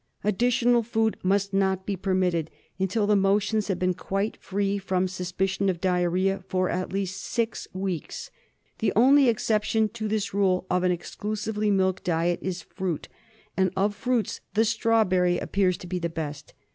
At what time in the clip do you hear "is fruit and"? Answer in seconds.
12.41-13.67